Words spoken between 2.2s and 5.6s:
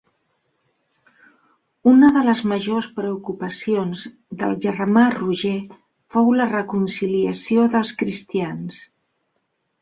les majors preocupacions del germà Roger